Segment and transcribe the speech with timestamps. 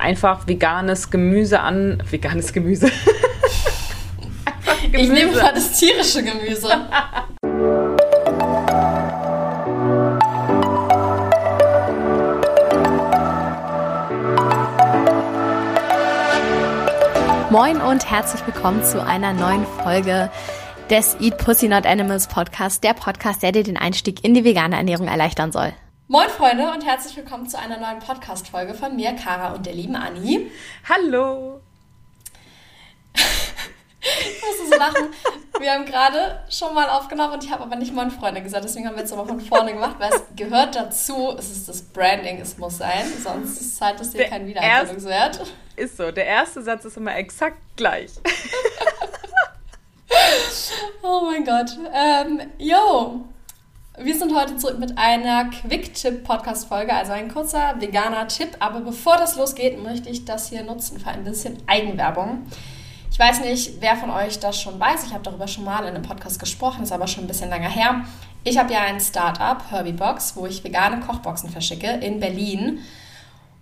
[0.00, 2.02] einfach veganes Gemüse an.
[2.10, 2.90] Veganes Gemüse.
[4.90, 5.02] Gemüse.
[5.02, 6.68] Ich nehme mal das tierische Gemüse.
[17.50, 20.30] Moin und herzlich willkommen zu einer neuen Folge
[20.88, 24.76] des Eat Pussy Not Animals Podcast, der Podcast, der dir den Einstieg in die vegane
[24.76, 25.72] Ernährung erleichtern soll.
[26.12, 29.94] Moin Freunde und herzlich willkommen zu einer neuen Podcast-Folge von mir, Kara und der lieben
[29.94, 30.50] Anni.
[30.88, 31.60] Hallo!
[33.14, 35.14] ich musste so lachen.
[35.60, 38.88] Wir haben gerade schon mal aufgenommen und ich habe aber nicht Moin Freunde gesagt, deswegen
[38.88, 42.40] haben wir jetzt nochmal von vorne gemacht, weil es gehört dazu, es ist das Branding,
[42.40, 45.54] es muss sein, sonst zahlt es dir keinen Wiedererkennungswert.
[45.76, 48.10] Ist so, der erste Satz ist immer exakt gleich.
[51.04, 51.78] oh mein Gott.
[51.94, 53.28] Ähm, yo,
[53.98, 58.56] wir sind heute zurück mit einer Quick-Tipp-Podcast-Folge, also ein kurzer veganer Tipp.
[58.60, 62.46] Aber bevor das losgeht, möchte ich das hier nutzen für ein bisschen Eigenwerbung.
[63.10, 65.04] Ich weiß nicht, wer von euch das schon weiß.
[65.04, 67.68] Ich habe darüber schon mal in einem Podcast gesprochen, ist aber schon ein bisschen länger
[67.68, 68.04] her.
[68.44, 72.78] Ich habe ja ein Startup, Herbiebox, wo ich vegane Kochboxen verschicke in Berlin.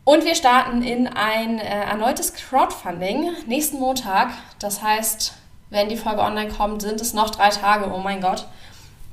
[0.05, 4.31] Und wir starten in ein äh, erneutes Crowdfunding nächsten Montag.
[4.59, 5.35] Das heißt,
[5.71, 7.93] wenn die Folge online kommt, sind es noch drei Tage.
[7.93, 8.47] Oh mein Gott.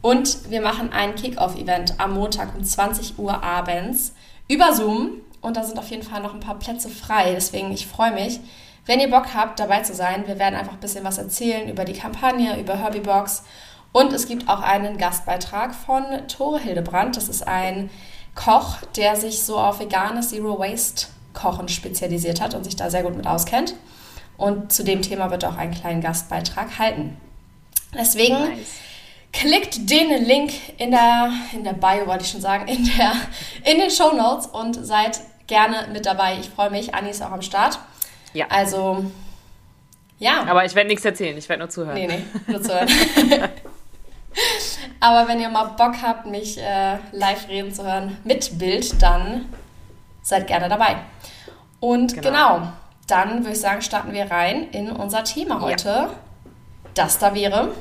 [0.06, 4.14] Und wir machen ein Kick-Off-Event am Montag um 20 Uhr abends
[4.48, 5.14] über Zoom.
[5.42, 7.32] Und da sind auf jeden Fall noch ein paar Plätze frei.
[7.34, 8.40] Deswegen, ich freue mich,
[8.86, 10.28] wenn ihr Bock habt, dabei zu sein.
[10.28, 13.46] Wir werden einfach ein bisschen was erzählen über die Kampagne, über Herbiebox.
[13.94, 17.18] Und es gibt auch einen Gastbeitrag von Tore Hildebrand.
[17.18, 17.90] Das ist ein
[18.36, 23.02] Koch, der sich so auf veganes Zero Waste Kochen spezialisiert hat und sich da sehr
[23.02, 23.74] gut mit auskennt.
[24.38, 27.18] Und zu dem Thema wird auch einen kleinen Gastbeitrag halten.
[27.98, 28.68] Deswegen nice.
[29.40, 33.14] Klickt den Link in der, in der Bio, wollte ich schon sagen, in, der,
[33.64, 36.38] in den Show Notes und seid gerne mit dabei.
[36.40, 36.96] Ich freue mich.
[36.96, 37.80] Anni ist auch am Start.
[38.34, 38.46] Ja.
[38.50, 39.06] Also,
[40.20, 40.44] ja.
[40.48, 41.96] Aber ich werde nichts erzählen, ich werde nur zuhören.
[41.96, 42.88] Nee, nee, nur zuhören.
[45.00, 49.46] Aber wenn ihr mal Bock habt, mich äh, live reden zu hören mit Bild, dann
[50.22, 50.98] seid gerne dabei.
[51.80, 52.68] Und genau, genau
[53.08, 55.90] dann würde ich sagen, starten wir rein in unser Thema heute.
[55.90, 56.10] Ja.
[56.94, 57.74] Das da wäre.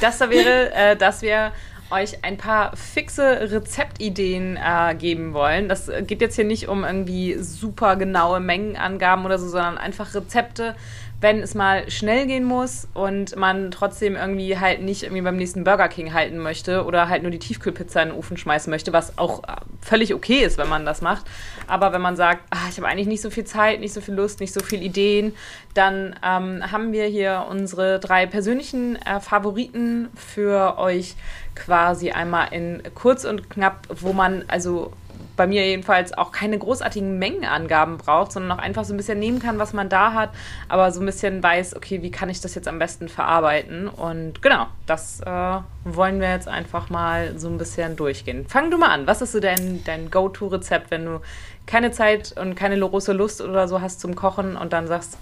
[0.00, 1.52] Das da wäre, äh, dass wir
[1.90, 5.68] euch ein paar fixe Rezeptideen äh, geben wollen.
[5.68, 10.74] Das geht jetzt hier nicht um irgendwie super genaue Mengenangaben oder so, sondern einfach Rezepte,
[11.20, 15.64] wenn es mal schnell gehen muss und man trotzdem irgendwie halt nicht irgendwie beim nächsten
[15.64, 19.16] Burger King halten möchte oder halt nur die Tiefkühlpizza in den Ofen schmeißen möchte, was
[19.16, 21.24] auch äh, völlig okay ist, wenn man das macht.
[21.66, 24.14] Aber wenn man sagt, ach, ich habe eigentlich nicht so viel Zeit, nicht so viel
[24.14, 25.34] Lust, nicht so viel Ideen,
[25.72, 31.14] dann ähm, haben wir hier unsere drei persönlichen äh, Favoriten für euch
[31.54, 34.92] quasi einmal in kurz und knapp, wo man also
[35.36, 39.40] bei mir jedenfalls auch keine großartigen Mengenangaben braucht, sondern auch einfach so ein bisschen nehmen
[39.40, 40.30] kann, was man da hat,
[40.68, 43.88] aber so ein bisschen weiß, okay, wie kann ich das jetzt am besten verarbeiten?
[43.88, 48.46] Und genau, das äh, wollen wir jetzt einfach mal so ein bisschen durchgehen.
[48.48, 49.06] Fang du mal an.
[49.06, 51.20] Was ist so dein, dein Go-To-Rezept, wenn du
[51.66, 55.16] keine Zeit und keine große Lust oder so hast zum Kochen und dann sagst,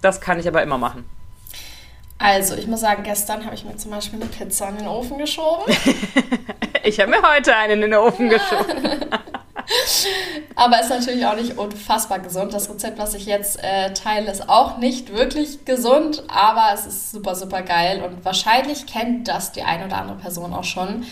[0.00, 1.04] das kann ich aber immer machen?
[2.18, 5.18] Also, ich muss sagen, gestern habe ich mir zum Beispiel eine Pizza in den Ofen
[5.18, 5.64] geschoben.
[6.84, 9.06] ich habe mir heute einen in den Ofen geschoben.
[10.54, 12.52] Aber ist natürlich auch nicht unfassbar gesund.
[12.52, 17.12] Das Rezept, was ich jetzt äh, teile, ist auch nicht wirklich gesund, aber es ist
[17.12, 21.04] super, super geil und wahrscheinlich kennt das die eine oder andere Person auch schon.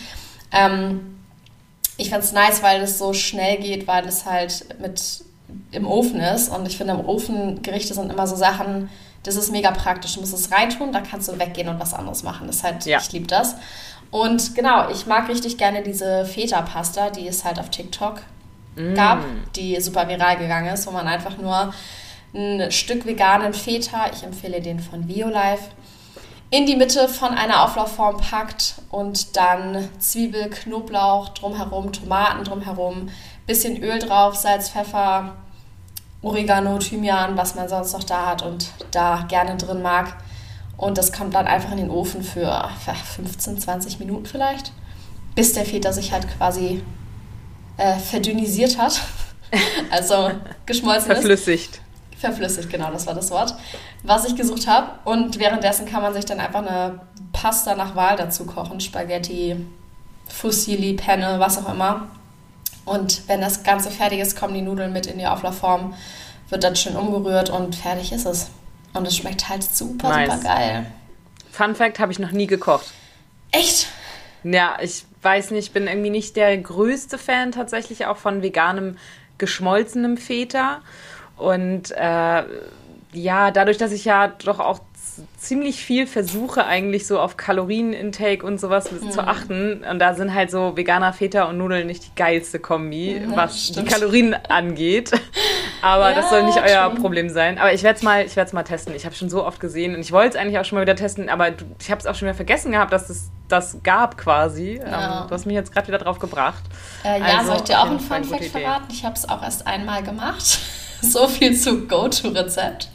[0.51, 1.19] Ähm,
[1.97, 5.23] ich es nice, weil es so schnell geht, weil es halt mit
[5.71, 8.89] im Ofen ist und ich finde, im Ofen Gerichte sind immer so Sachen,
[9.23, 10.15] das ist mega praktisch.
[10.15, 12.47] Du musst es reintun, da kannst du weggehen und was anderes machen.
[12.47, 12.99] Das halt, ja.
[12.99, 13.55] ich liebe das.
[14.09, 18.21] Und genau, ich mag richtig gerne diese Feta-Pasta, die es halt auf TikTok
[18.75, 18.93] mm.
[18.93, 19.19] gab,
[19.55, 21.73] die super viral gegangen ist, wo man einfach nur
[22.33, 25.69] ein Stück veganen Feta, ich empfehle den von Violife,
[26.49, 33.09] in die Mitte von einer Auflaufform packt und dann Zwiebel, Knoblauch drumherum, Tomaten drumherum,
[33.47, 35.33] bisschen Öl drauf, Salz, Pfeffer,
[36.21, 40.17] Oregano, Thymian, was man sonst noch da hat und da gerne drin mag.
[40.77, 42.69] Und das kommt dann einfach in den Ofen für
[43.15, 44.73] 15, 20 Minuten vielleicht,
[45.35, 46.83] bis der Feta sich halt quasi
[47.77, 49.01] äh, verdünnisiert hat.
[49.91, 50.31] also
[50.65, 51.75] geschmolzen Verflüssigt.
[51.75, 51.81] ist.
[52.19, 53.55] Verflüssigt, genau, das war das Wort,
[54.03, 54.91] was ich gesucht habe.
[55.05, 57.01] Und währenddessen kann man sich dann einfach eine
[57.33, 58.79] Pasta nach Wahl dazu kochen.
[58.79, 59.55] Spaghetti,
[60.29, 62.07] Fusilli, Penne, was auch immer.
[62.85, 65.93] Und wenn das Ganze fertig ist, kommen die Nudeln mit in die Auflaufform,
[66.49, 68.49] wird dann schön umgerührt und fertig ist es.
[68.93, 70.31] Und es schmeckt halt super, nice.
[70.31, 70.85] super geil.
[71.51, 72.85] Fun Fact, habe ich noch nie gekocht.
[73.51, 73.87] Echt?
[74.43, 78.97] Ja, ich weiß nicht, ich bin irgendwie nicht der größte Fan tatsächlich auch von veganem
[79.37, 80.81] geschmolzenem Feta.
[81.37, 82.43] Und äh,
[83.13, 84.79] ja, dadurch, dass ich ja doch auch
[85.37, 89.11] ziemlich viel versuche, eigentlich so auf Kalorienintake und sowas mhm.
[89.11, 89.83] zu achten.
[89.89, 93.67] Und da sind halt so veganer Feta und Nudeln nicht die geilste Kombi, mhm, was
[93.67, 93.87] stimmt.
[93.87, 95.11] die Kalorien angeht.
[95.81, 97.01] Aber ja, das soll nicht euer schon.
[97.01, 97.57] Problem sein.
[97.57, 98.95] Aber ich werde es mal, mal testen.
[98.95, 100.95] Ich habe schon so oft gesehen und ich wollte es eigentlich auch schon mal wieder
[100.95, 101.49] testen, aber
[101.79, 104.79] ich habe es auch schon wieder vergessen gehabt, dass es das gab quasi.
[104.79, 105.21] Ja.
[105.21, 106.63] Ähm, du hast mich jetzt gerade wieder drauf gebracht.
[107.03, 108.85] Äh, ja, also, soll ich dir auch einen Fun Fact verraten?
[108.91, 110.59] Ich habe es auch erst einmal gemacht.
[111.01, 112.89] so viel zu Go-To-Rezept.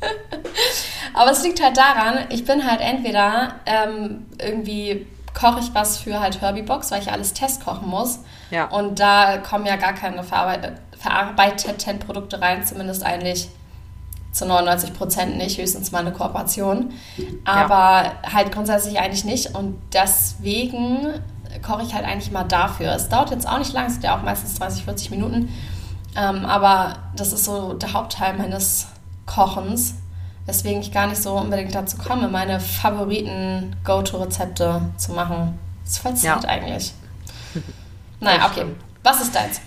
[1.14, 6.20] Aber es liegt halt daran, ich bin halt entweder ähm, irgendwie koche ich was für
[6.20, 8.20] halt Herbie-Box, weil ich alles testkochen muss.
[8.50, 8.66] Ja.
[8.66, 13.48] Und da kommen ja gar keine verarbeiteten Produkte rein, zumindest eigentlich
[14.32, 16.92] zu 99 Prozent nicht, höchstens mal eine Kooperation.
[17.44, 18.32] Aber ja.
[18.32, 19.54] halt grundsätzlich eigentlich nicht.
[19.54, 21.14] Und deswegen
[21.66, 22.92] koche ich halt eigentlich mal dafür.
[22.94, 25.52] Es dauert jetzt auch nicht lang, es sind ja auch meistens 30, 40 Minuten.
[26.16, 28.88] Ähm, aber das ist so der Hauptteil meines
[29.30, 29.94] Kochens,
[30.46, 35.58] weswegen ich gar nicht so unbedingt dazu komme, meine Favoriten Go-To-Rezepte zu machen.
[35.84, 36.48] Das ist voll Zeit ja.
[36.48, 36.92] eigentlich.
[38.20, 38.66] naja, okay.
[39.04, 39.60] Was ist deins?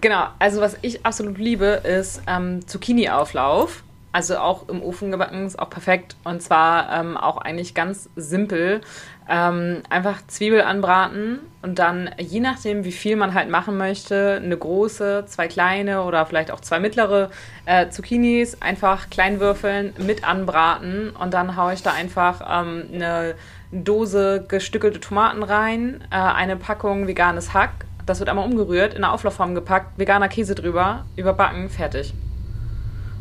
[0.00, 3.82] Genau, also was ich absolut liebe, ist ähm, Zucchini-Auflauf.
[4.16, 6.16] Also auch im Ofen gebacken, ist auch perfekt.
[6.24, 8.80] Und zwar ähm, auch eigentlich ganz simpel.
[9.28, 14.56] Ähm, einfach Zwiebel anbraten und dann, je nachdem, wie viel man halt machen möchte, eine
[14.56, 17.30] große, zwei kleine oder vielleicht auch zwei mittlere
[17.66, 23.34] äh, Zucchinis einfach klein würfeln, mit anbraten und dann haue ich da einfach ähm, eine
[23.70, 29.12] Dose gestückelte Tomaten rein, äh, eine Packung veganes Hack, das wird einmal umgerührt, in eine
[29.12, 32.14] Auflaufform gepackt, veganer Käse drüber, überbacken, fertig.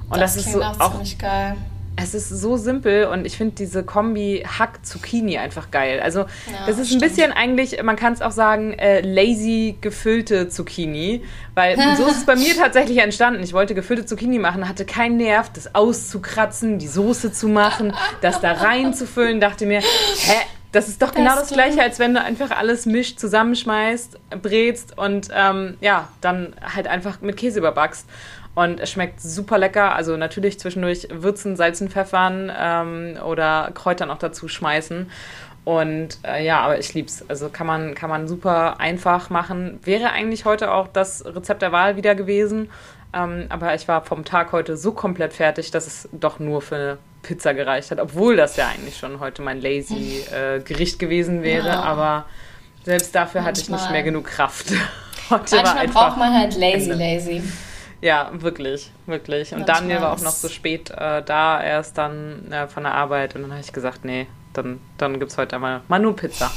[0.09, 1.55] Und das, das ist so auch ziemlich geil.
[1.97, 6.01] Es ist so simpel und ich finde diese Kombi Hack-Zucchini einfach geil.
[6.01, 6.27] Also, ja,
[6.67, 11.23] das ist ein bisschen eigentlich, man kann es auch sagen, äh, lazy gefüllte Zucchini.
[11.53, 13.41] Weil so ist es bei mir tatsächlich entstanden.
[13.41, 18.41] Ich wollte gefüllte Zucchini machen, hatte keinen Nerv, das auszukratzen, die Soße zu machen, das
[18.41, 19.39] da reinzufüllen.
[19.39, 20.35] Dachte mir, hä,
[20.73, 24.97] das ist doch das genau das Gleiche, als wenn du einfach alles mischt, zusammenschmeißt, brätst
[24.97, 28.05] und ähm, ja, dann halt einfach mit Käse überbackst.
[28.55, 29.93] Und es schmeckt super lecker.
[29.95, 35.11] Also natürlich zwischendurch würzen, salzen, pfeffern ähm, oder Kräuter noch dazu schmeißen.
[35.65, 37.25] Und äh, ja, aber ich lieb's.
[37.27, 39.79] Also kann man, kann man super einfach machen.
[39.83, 42.69] Wäre eigentlich heute auch das Rezept der Wahl wieder gewesen.
[43.13, 46.75] Ähm, aber ich war vom Tag heute so komplett fertig, dass es doch nur für
[46.75, 47.99] eine Pizza gereicht hat.
[47.99, 51.67] Obwohl das ja eigentlich schon heute mein lazy äh, Gericht gewesen wäre.
[51.67, 51.81] Ja.
[51.81, 52.25] Aber
[52.83, 53.45] selbst dafür Manchmal.
[53.45, 54.67] hatte ich nicht mehr genug Kraft.
[55.29, 57.03] heute Manchmal braucht man halt lazy, Ende.
[57.03, 57.41] lazy.
[58.01, 59.51] Ja, wirklich, wirklich.
[59.51, 62.93] Und Manchmal Daniel war auch noch so spät äh, da, erst dann äh, von der
[62.93, 63.35] Arbeit.
[63.35, 66.51] Und dann habe ich gesagt, nee, dann, dann gibt es heute einmal mal nur Pizza.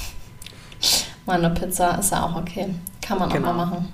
[1.26, 2.74] Mal nur Pizza ist ja auch okay.
[3.00, 3.50] Kann man genau.
[3.50, 3.92] auch mal machen.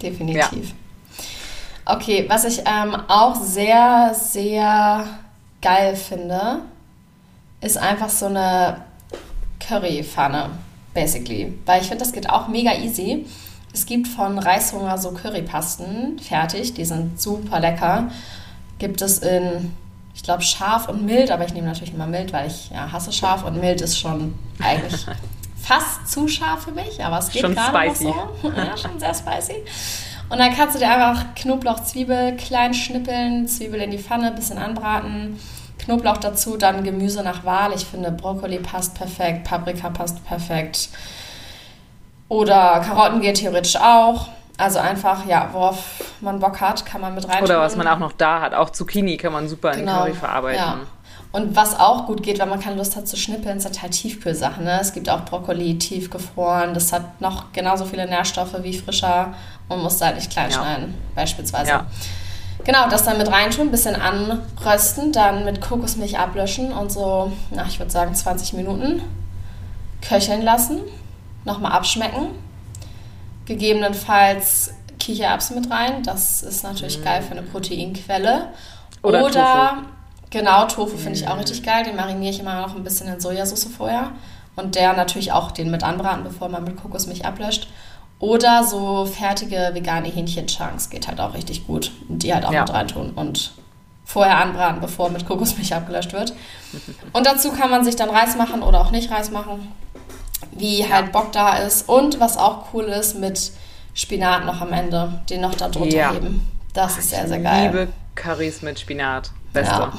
[0.00, 0.70] Definitiv.
[0.70, 1.94] Ja.
[1.96, 5.06] Okay, was ich ähm, auch sehr, sehr
[5.60, 6.60] geil finde,
[7.60, 8.82] ist einfach so eine
[9.60, 10.50] Currypfanne,
[10.92, 11.58] basically.
[11.66, 13.26] Weil ich finde, das geht auch mega easy.
[13.74, 18.08] Es gibt von Reishunger so Currypasten fertig, die sind super lecker.
[18.78, 19.72] Gibt es in,
[20.14, 23.12] ich glaube, scharf und mild, aber ich nehme natürlich immer mild, weil ich ja, hasse
[23.12, 24.32] scharf und mild ist schon
[24.62, 25.04] eigentlich
[25.60, 28.14] fast zu scharf für mich, aber es geht gerade noch so.
[28.56, 29.64] ja, schon sehr spicy.
[30.28, 34.58] Und dann kannst du dir einfach Knoblauch, Zwiebel klein schnippeln, Zwiebel in die Pfanne, bisschen
[34.58, 35.40] anbraten,
[35.78, 37.72] Knoblauch dazu, dann Gemüse nach Wahl.
[37.74, 40.90] Ich finde Brokkoli passt perfekt, Paprika passt perfekt.
[42.28, 44.28] Oder Karotten geht theoretisch auch.
[44.56, 45.84] Also einfach, ja, worauf
[46.20, 47.42] man Bock hat, kann man mit rein.
[47.42, 48.54] Oder was man auch noch da hat.
[48.54, 49.92] Auch Zucchini kann man super genau.
[49.92, 50.60] in Curry verarbeiten.
[50.60, 50.78] Ja.
[51.32, 54.62] Und was auch gut geht, wenn man keine Lust hat zu schnippeln, sind halt Tiefkühlsachen.
[54.62, 54.78] Ne?
[54.80, 56.74] Es gibt auch Brokkoli tiefgefroren.
[56.74, 59.34] Das hat noch genauso viele Nährstoffe wie frischer
[59.68, 60.58] und muss da halt nicht klein ja.
[60.58, 61.70] schneiden, beispielsweise.
[61.70, 61.86] Ja.
[62.62, 67.66] Genau, das dann mit reintun, ein bisschen anrösten, dann mit Kokosmilch ablöschen und so, na,
[67.66, 69.02] ich würde sagen 20 Minuten
[70.00, 70.82] köcheln lassen
[71.44, 72.28] nochmal abschmecken.
[73.46, 76.02] Gegebenenfalls Kichererbsen mit rein.
[76.02, 77.04] Das ist natürlich mm.
[77.04, 78.48] geil für eine Proteinquelle.
[79.02, 79.86] Oder, Oder Tofu.
[80.30, 81.40] genau, Tofu finde ich auch mm.
[81.40, 81.84] richtig geil.
[81.84, 84.12] Den mariniere ich immer noch ein bisschen in Sojasauce vorher.
[84.56, 87.68] Und der natürlich auch den mit anbraten, bevor man mit Kokosmilch ablöscht.
[88.20, 91.90] Oder so fertige vegane Hähnchenchunks geht halt auch richtig gut.
[92.08, 92.60] Und die halt auch ja.
[92.60, 93.52] mit reintun und
[94.04, 96.32] vorher anbraten, bevor mit Kokosmilch abgelöscht wird.
[97.12, 99.72] Und dazu kann man sich dann Reis machen oder auch nicht Reis machen
[100.52, 101.88] wie halt Bock da ist.
[101.88, 103.52] Und was auch cool ist, mit
[103.94, 106.12] Spinat noch am Ende, den noch da drunter ja.
[106.12, 106.46] heben.
[106.72, 107.66] Das ist sehr, sehr geil.
[107.66, 109.30] Ich liebe Currys mit Spinat.
[109.52, 109.74] Beste.
[109.74, 109.92] Ja,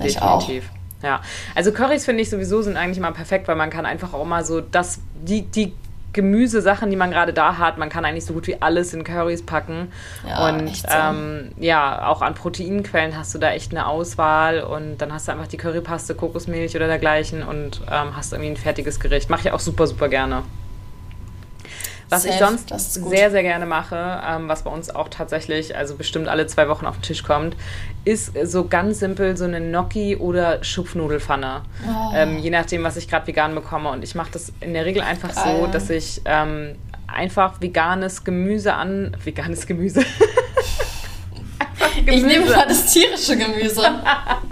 [0.00, 0.70] ich Definitiv.
[0.70, 1.04] auch.
[1.04, 1.20] Ja,
[1.54, 4.44] also Currys finde ich sowieso sind eigentlich immer perfekt, weil man kann einfach auch mal
[4.44, 5.72] so das, die, die
[6.12, 7.78] Gemüsesachen, die man gerade da hat.
[7.78, 9.92] Man kann eigentlich so gut wie alles in Currys packen.
[10.28, 10.88] Ja, und so.
[10.90, 14.60] ähm, ja, auch an Proteinquellen hast du da echt eine Auswahl.
[14.60, 18.56] Und dann hast du einfach die Currypaste, Kokosmilch oder dergleichen und ähm, hast irgendwie ein
[18.56, 19.30] fertiges Gericht.
[19.30, 20.42] Mache ich auch super, super gerne.
[22.12, 23.10] Was ich Safe, sonst ist gut.
[23.10, 26.84] sehr, sehr gerne mache, ähm, was bei uns auch tatsächlich, also bestimmt alle zwei Wochen
[26.84, 27.56] auf den Tisch kommt,
[28.04, 31.62] ist so ganz simpel so eine Gnocchi- oder Schupfnudelfanne.
[31.88, 32.12] Oh.
[32.14, 33.88] Ähm, je nachdem, was ich gerade vegan bekomme.
[33.90, 35.68] Und ich mache das in der Regel einfach so, Geil.
[35.72, 36.76] dass ich ähm,
[37.06, 39.16] einfach veganes Gemüse an.
[39.24, 40.04] Veganes Gemüse.
[41.58, 43.82] Einfach Ich nehme mal das tierische Gemüse.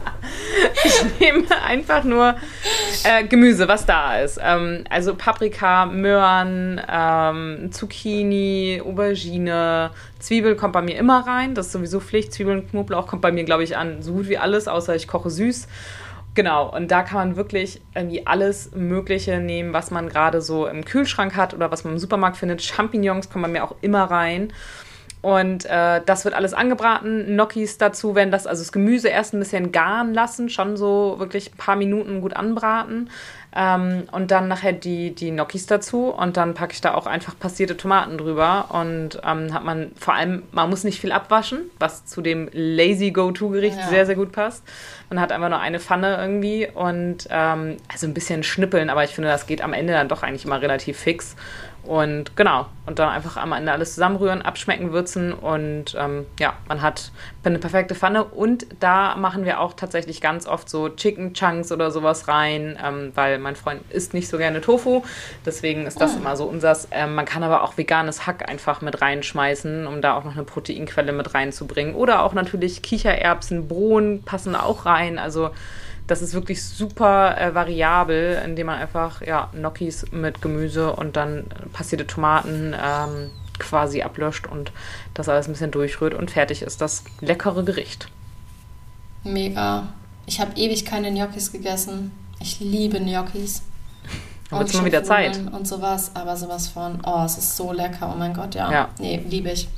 [0.85, 2.37] Ich nehme einfach nur
[3.05, 4.39] äh, Gemüse, was da ist.
[4.43, 11.55] Ähm, also Paprika, Möhren, ähm, Zucchini, Aubergine, Zwiebel kommt bei mir immer rein.
[11.55, 12.33] Das ist sowieso Pflicht.
[12.33, 15.31] Zwiebeln, Knoblauch kommt bei mir, glaube ich, an so gut wie alles, außer ich koche
[15.31, 15.69] süß.
[16.35, 20.85] Genau, und da kann man wirklich irgendwie alles Mögliche nehmen, was man gerade so im
[20.85, 22.63] Kühlschrank hat oder was man im Supermarkt findet.
[22.63, 24.53] Champignons kommen bei mir auch immer rein.
[25.23, 27.27] Und äh, das wird alles angebraten.
[27.27, 31.53] Gnocchis dazu werden das, also das Gemüse erst ein bisschen garen lassen, schon so wirklich
[31.53, 33.11] ein paar Minuten gut anbraten.
[33.55, 36.07] Ähm, und dann nachher die, die Gnocchis dazu.
[36.09, 38.67] Und dann packe ich da auch einfach passierte Tomaten drüber.
[38.71, 43.11] Und ähm, hat man vor allem, man muss nicht viel abwaschen, was zu dem Lazy
[43.11, 43.89] Go-To-Gericht Ja.
[43.89, 44.65] sehr, sehr gut passt.
[45.11, 49.11] Man hat einfach nur eine Pfanne irgendwie und ähm, also ein bisschen schnippeln, aber ich
[49.11, 51.35] finde, das geht am Ende dann doch eigentlich immer relativ fix.
[51.83, 56.83] Und genau, und dann einfach am Ende alles zusammenrühren, abschmecken, würzen und ähm, ja, man
[56.83, 57.11] hat
[57.43, 58.25] eine perfekte Pfanne.
[58.25, 63.13] Und da machen wir auch tatsächlich ganz oft so Chicken Chunks oder sowas rein, ähm,
[63.15, 65.03] weil mein Freund isst nicht so gerne Tofu.
[65.47, 66.89] Deswegen ist das immer so unsers.
[66.91, 70.45] Ähm, man kann aber auch veganes Hack einfach mit reinschmeißen, um da auch noch eine
[70.45, 71.95] Proteinquelle mit reinzubringen.
[71.95, 75.19] Oder auch natürlich Kichererbsen, Bohnen passen auch rein.
[75.19, 75.51] Also
[76.11, 81.47] das ist wirklich super äh, variabel, indem man einfach ja, Gnocchis mit Gemüse und dann
[81.73, 84.73] passierte Tomaten ähm, quasi ablöscht und
[85.15, 88.09] das alles ein bisschen durchrührt und fertig ist das leckere Gericht.
[89.23, 89.89] Mega.
[90.27, 92.11] Ich habe ewig keine Gnocchis gegessen.
[92.41, 93.63] Ich liebe Gnocchis.
[94.51, 95.39] Dann wird's mal wieder Zeit.
[95.53, 98.73] Und sowas, aber sowas von, oh, es ist so lecker, oh mein Gott, ja.
[98.73, 98.89] Ja.
[98.99, 99.69] Nee, liebe ich.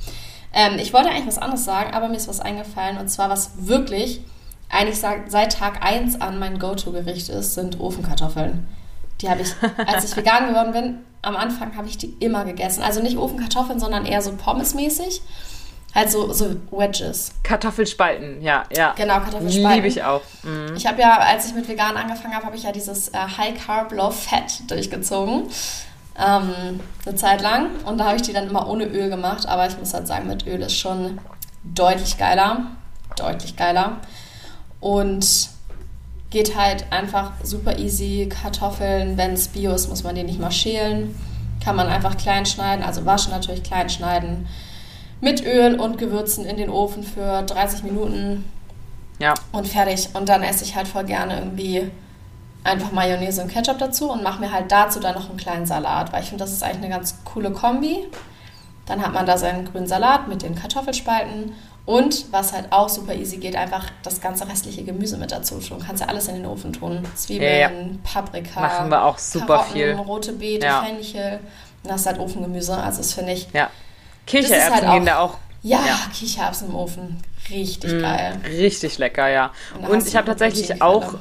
[0.51, 3.51] Ähm, ich wollte eigentlich was anderes sagen, aber mir ist was eingefallen und zwar, was
[3.57, 4.21] wirklich
[4.69, 8.67] eigentlich seit Tag 1 an mein Go-To-Gericht ist, sind Ofenkartoffeln.
[9.21, 9.53] Die habe ich,
[9.85, 12.83] als ich vegan geworden bin, am Anfang habe ich die immer gegessen.
[12.83, 15.21] Also nicht Ofenkartoffeln, sondern eher so pommesmäßig.
[15.95, 17.33] Halt so, so Wedges.
[17.43, 18.93] Kartoffelspalten, ja, ja.
[18.97, 19.71] Genau, Kartoffelspalten.
[19.73, 20.21] Liebe ich auch.
[20.41, 20.75] Mhm.
[20.75, 23.63] Ich habe ja, als ich mit vegan angefangen habe, habe ich ja dieses äh, High
[23.63, 25.43] Carb, Low Fat durchgezogen.
[26.17, 27.69] Ähm, eine Zeit lang.
[27.85, 29.47] Und da habe ich die dann immer ohne Öl gemacht.
[29.47, 31.19] Aber ich muss halt sagen, mit Öl ist schon
[31.63, 32.71] deutlich geiler.
[33.15, 33.97] Deutlich geiler.
[34.83, 35.49] Und
[36.29, 38.27] geht halt einfach super easy.
[38.29, 41.15] Kartoffeln, wenn es Bio ist, muss man die nicht mal schälen.
[41.63, 44.45] Kann man einfach klein schneiden, also waschen natürlich klein schneiden.
[45.21, 48.43] Mit Öl und Gewürzen in den Ofen für 30 Minuten
[49.19, 50.09] Ja, und fertig.
[50.15, 51.89] Und dann esse ich halt voll gerne irgendwie
[52.65, 56.11] einfach Mayonnaise und Ketchup dazu und mache mir halt dazu dann noch einen kleinen Salat,
[56.11, 58.05] weil ich finde, das ist eigentlich eine ganz coole Kombi.
[58.85, 61.53] Dann hat man da seinen grünen Salat mit den Kartoffelspalten
[61.85, 65.83] und was halt auch super easy geht, einfach das ganze restliche Gemüse mit dazu tun.
[65.85, 67.05] Kannst ja alles in den Ofen tun.
[67.15, 69.91] Zwiebeln, Ja, Paprika, Machen wir auch super Karotten, viel.
[69.93, 70.83] rote Beete, Ja.
[70.83, 71.39] Fenchel.
[71.83, 72.77] Und das ist halt Ofengemüse.
[72.77, 73.69] Also das finde ich, ja.
[74.25, 75.97] Kichererbsen halt auch- gehen da auch ja, Ja.
[76.13, 77.21] Kichererbsen im Ofen.
[77.49, 78.37] Richtig Mm, geil.
[78.47, 79.51] Richtig lecker, ja.
[79.81, 81.15] Und Und ich habe tatsächlich auch,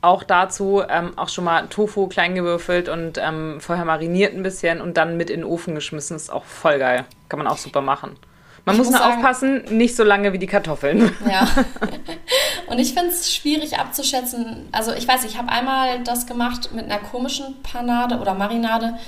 [0.00, 4.80] auch dazu ähm, auch schon mal Tofu klein gewürfelt und ähm, vorher mariniert ein bisschen
[4.80, 6.16] und dann mit in den Ofen geschmissen.
[6.16, 7.04] ist auch voll geil.
[7.28, 8.16] Kann man auch super machen.
[8.64, 11.10] Man muss muss nur sagen- aufpassen, nicht so lange wie die Kartoffeln.
[11.28, 11.46] Ja.
[12.68, 14.68] Und ich finde es schwierig abzuschätzen.
[14.72, 18.98] Also ich weiß, ich habe einmal das gemacht mit einer komischen Panade oder Marinade.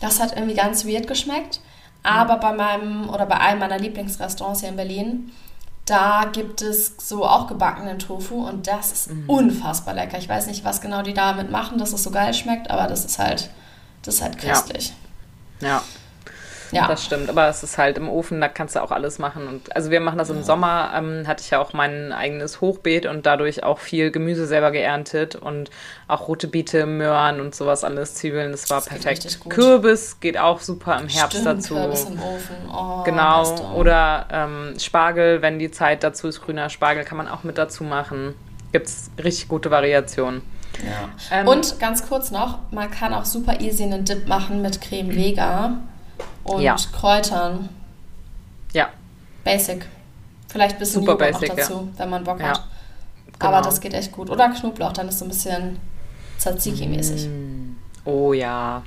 [0.00, 1.60] Das hat irgendwie ganz weird geschmeckt.
[2.02, 5.32] Aber bei meinem oder bei einem meiner Lieblingsrestaurants hier in Berlin,
[5.84, 10.18] da gibt es so auch gebackenen Tofu und das ist unfassbar lecker.
[10.18, 13.04] Ich weiß nicht, was genau die damit machen, dass es so geil schmeckt, aber das
[13.04, 13.50] ist halt,
[14.02, 14.92] das ist halt köstlich.
[15.60, 15.82] Ja, Ja.
[16.72, 17.28] Das stimmt.
[17.30, 19.46] Aber es ist halt im Ofen, da kannst du auch alles machen.
[19.48, 23.06] Und also wir machen das im Sommer, ähm, hatte ich ja auch mein eigenes Hochbeet
[23.06, 25.70] und dadurch auch viel Gemüse selber geerntet und
[26.06, 29.40] auch rote Beete, Möhren und sowas alles, Zwiebeln, das war Das geht perfekt.
[29.40, 29.52] gut.
[29.52, 31.74] Kürbis geht auch super im Herbst Stimmt, dazu.
[31.74, 32.56] Kürbis im Ofen.
[32.72, 37.44] Oh, Genau, oder ähm, Spargel, wenn die Zeit dazu ist, grüner Spargel kann man auch
[37.44, 38.34] mit dazu machen.
[38.72, 40.42] Gibt es richtig gute Variationen.
[40.84, 41.38] Ja.
[41.40, 45.14] Ähm, und ganz kurz noch, man kann auch super easy einen Dip machen mit Creme
[45.14, 45.78] Vega
[46.48, 46.76] und Ja.
[46.92, 47.68] Kräutern.
[48.72, 48.88] Ja,
[49.44, 49.86] Basic.
[50.48, 52.64] Vielleicht ein bisschen Super Joghurt basic, noch dazu, wenn man Bock Ja, hat.
[53.38, 53.52] genau.
[53.52, 54.30] Aber das geht echt gut.
[54.30, 55.78] Oder Knoblauch, dann ist so ein bisschen
[56.38, 57.28] Tzatziki-mäßig.
[58.04, 58.82] oh ja.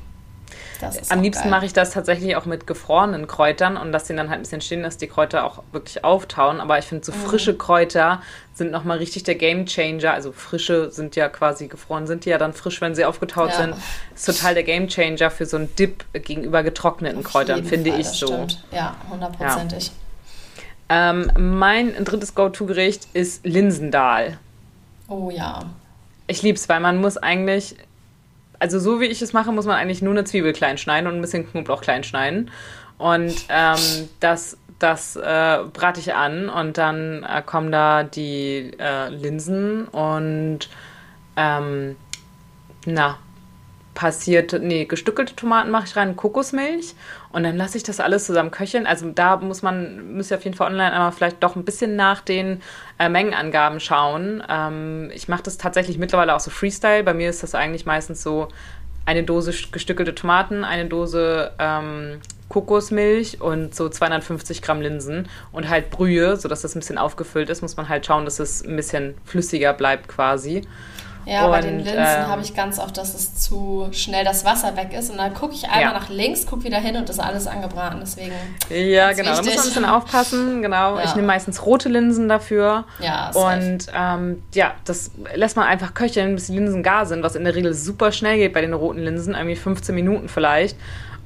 [1.10, 4.40] Am liebsten mache ich das tatsächlich auch mit gefrorenen Kräutern und lasse den dann halt
[4.40, 6.60] ein bisschen stehen, dass die Kräuter auch wirklich auftauen.
[6.60, 7.18] Aber ich finde, so mhm.
[7.18, 8.22] frische Kräuter
[8.54, 10.14] sind nochmal richtig der Game Changer.
[10.14, 13.58] Also frische sind ja quasi gefroren, sind die ja dann frisch, wenn sie aufgetaut ja.
[13.58, 13.76] sind.
[14.16, 18.00] Ist total der Game Changer für so einen Dip gegenüber getrockneten Auf Kräutern, finde Fall,
[18.00, 18.28] ich so.
[18.28, 18.64] Stimmt.
[18.72, 19.92] Ja, hundertprozentig.
[20.90, 21.12] Ja.
[21.12, 24.38] Ähm, mein drittes Go-To-Gericht ist Linsendahl.
[25.08, 25.64] Oh ja.
[26.28, 27.76] Ich liebe es, weil man muss eigentlich
[28.62, 31.16] also so wie ich es mache, muss man eigentlich nur eine Zwiebel klein schneiden und
[31.16, 32.52] ein bisschen Knoblauch klein schneiden.
[33.00, 39.10] Und ähm, das, das äh, brate ich an und dann äh, kommen da die äh,
[39.10, 40.70] Linsen und
[41.36, 41.96] ähm,
[42.86, 43.18] na,
[43.94, 46.96] passiert, nee, gestückelte Tomaten mache ich rein, Kokosmilch
[47.32, 48.86] und dann lasse ich das alles zusammen köcheln.
[48.86, 51.96] Also da muss man, müsst ihr auf jeden Fall online einmal vielleicht doch ein bisschen
[51.96, 52.62] nach den
[53.00, 54.44] äh, Mengenangaben schauen.
[54.50, 57.04] Ähm, ich mache das tatsächlich mittlerweile auch so Freestyle.
[57.04, 58.48] Bei mir ist das eigentlich meistens so
[59.06, 65.90] eine Dose gestückelte Tomaten, eine Dose ähm, Kokosmilch und so 250 Gramm Linsen und halt
[65.90, 69.16] Brühe, sodass das ein bisschen aufgefüllt ist, muss man halt schauen, dass es ein bisschen
[69.26, 70.62] flüssiger bleibt quasi.
[71.26, 74.46] Ja, und, bei den Linsen ähm, habe ich ganz oft, dass es zu schnell das
[74.46, 75.12] Wasser weg ist.
[75.12, 75.94] Und dann gucke ich einmal ja.
[75.94, 78.00] nach links, gucke wieder hin und ist alles angebraten.
[78.02, 78.34] Deswegen.
[78.70, 79.32] Ja, genau.
[79.32, 80.62] Da muss man ein bisschen aufpassen.
[80.62, 80.98] Genau.
[80.98, 81.04] Ja.
[81.04, 82.86] Ich nehme meistens rote Linsen dafür.
[83.00, 83.32] Ja.
[83.32, 87.44] Und ähm, ja, das lässt man einfach köcheln, bis die Linsen gar sind, was in
[87.44, 89.36] der Regel super schnell geht bei den roten Linsen.
[89.36, 90.76] Irgendwie 15 Minuten vielleicht.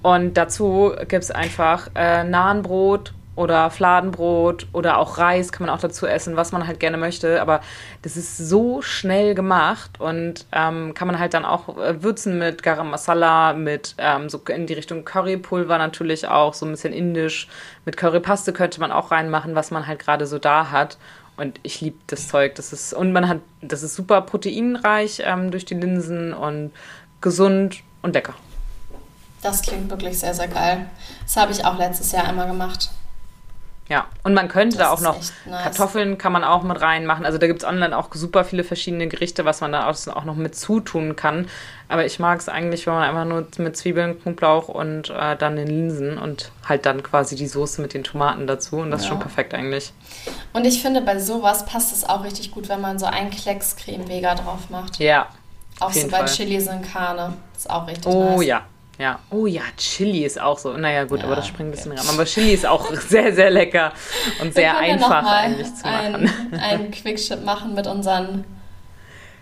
[0.01, 5.81] Und dazu gibt es einfach äh, Nahenbrot oder Fladenbrot oder auch Reis kann man auch
[5.81, 7.41] dazu essen, was man halt gerne möchte.
[7.41, 7.61] Aber
[8.01, 12.63] das ist so schnell gemacht und ähm, kann man halt dann auch äh, würzen mit
[12.63, 17.47] Garam Masala, mit ähm, so in die Richtung Currypulver natürlich auch, so ein bisschen indisch.
[17.83, 20.97] Mit Currypaste könnte man auch reinmachen, was man halt gerade so da hat.
[21.37, 22.55] Und ich liebe das Zeug.
[22.55, 26.71] Das ist, und man hat, das ist super proteinreich ähm, durch die Linsen und
[27.19, 28.35] gesund und lecker.
[29.41, 30.89] Das klingt wirklich sehr, sehr geil.
[31.23, 32.89] Das habe ich auch letztes Jahr einmal gemacht.
[33.87, 35.15] Ja, und man könnte das da auch noch
[35.45, 35.63] nice.
[35.63, 37.23] Kartoffeln kann man auch mit reinmachen.
[37.23, 40.35] Also da gibt es online auch super viele verschiedene Gerichte, was man da auch noch
[40.35, 41.47] mit zutun kann.
[41.87, 45.55] Aber ich mag es eigentlich, wenn man einfach nur mit Zwiebeln, Knoblauch und äh, dann
[45.55, 48.77] den Linsen und halt dann quasi die Soße mit den Tomaten dazu.
[48.77, 49.05] Und das ja.
[49.05, 49.93] ist schon perfekt eigentlich.
[50.53, 53.75] Und ich finde, bei sowas passt es auch richtig gut, wenn man so einen Klecks
[53.75, 54.97] Creme Vega drauf macht.
[54.97, 55.27] Ja.
[55.79, 56.25] Auch so bei Fall.
[56.25, 57.33] Chilis in Karne.
[57.55, 58.37] Ist auch richtig oh, nice.
[58.37, 58.61] Oh ja,
[58.97, 60.73] ja, oh ja, Chili ist auch so.
[60.73, 62.01] Naja, gut, ja, aber das springt ein bisschen okay.
[62.01, 62.15] ran.
[62.15, 63.91] Aber Chili ist auch sehr, sehr lecker
[64.41, 66.15] und sehr einfach ja eigentlich zu machen.
[66.15, 68.45] Einen, einen Quickship machen mit unseren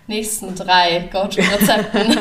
[0.07, 2.19] nächsten drei Go-To-Rezepten.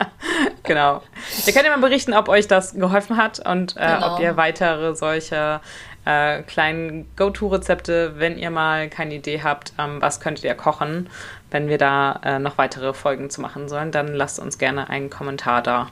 [0.62, 1.02] genau.
[1.46, 4.14] Ihr könnt ja mal berichten, ob euch das geholfen hat und äh, genau.
[4.14, 5.60] ob ihr weitere solche
[6.04, 11.08] äh, kleinen Go-To-Rezepte, wenn ihr mal keine Idee habt, ähm, was könntet ihr kochen,
[11.50, 15.08] wenn wir da äh, noch weitere Folgen zu machen sollen, dann lasst uns gerne einen
[15.08, 15.88] Kommentar da.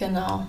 [0.00, 0.46] Genau.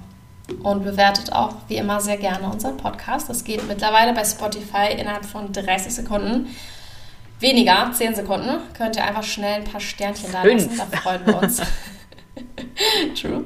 [0.64, 3.30] Und bewertet auch wie immer sehr gerne unseren Podcast.
[3.30, 6.48] Das geht mittlerweile bei Spotify innerhalb von 30 Sekunden.
[7.40, 8.62] Weniger, 10 Sekunden.
[8.74, 10.78] Könnt ihr einfach schnell ein paar Sternchen da lassen.
[10.78, 11.62] Da freuen wir uns.
[13.22, 13.46] True.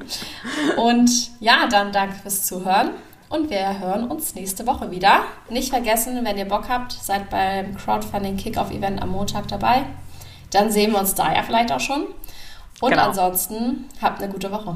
[0.78, 2.92] Und ja, dann danke fürs Zuhören.
[3.30, 5.22] Und wir hören uns nächste Woche wieder.
[5.50, 9.86] Nicht vergessen, wenn ihr Bock habt, seid beim Crowdfunding Kickoff Event am Montag dabei.
[10.52, 12.06] Dann sehen wir uns da ja vielleicht auch schon.
[12.80, 13.08] Und genau.
[13.08, 14.76] ansonsten habt eine gute Woche.